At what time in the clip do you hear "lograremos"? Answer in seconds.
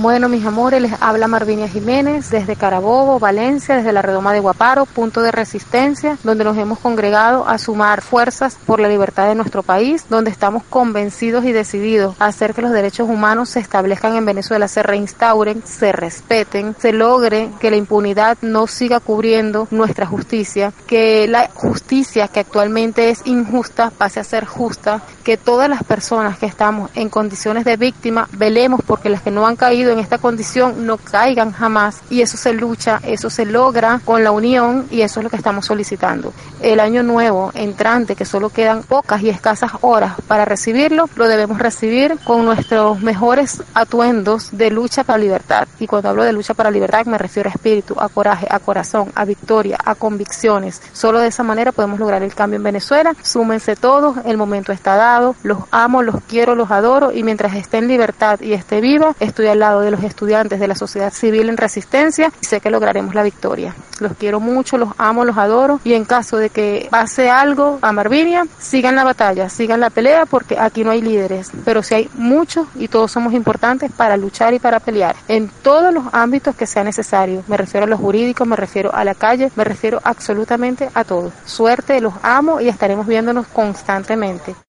62.70-63.14